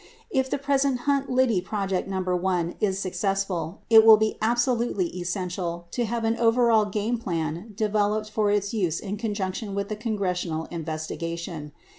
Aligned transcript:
If 0.31 0.49
the 0.49 0.57
present 0.57 1.01
Hunt/ 1.01 1.29
Liddy 1.29 1.61
Project 1.61 2.09
ffl 2.09 2.73
is 2.79 2.97
successful, 2.97 3.81
it 3.87 4.03
will 4.03 4.17
he 4.17 4.35
absolutely 4.41 5.05
essential 5.15 5.85
to 5.91 6.05
have 6.05 6.23
an 6.23 6.37
overall 6.37 6.85
game 6.85 7.19
plan 7.19 7.73
developed 7.75 8.31
for 8.31 8.49
its 8.49 8.73
use 8.73 8.99
in 8.99 9.15
conjunc 9.17 9.53
tion 9.53 9.75
with 9.75 9.89
the 9.89 9.95
Congressional 9.95 10.65
investigation. 10.71 11.71